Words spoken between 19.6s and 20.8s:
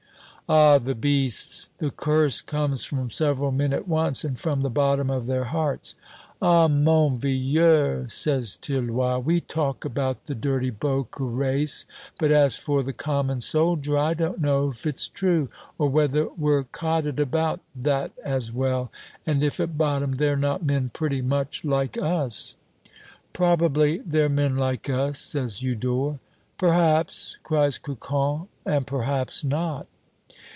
at bottom they're not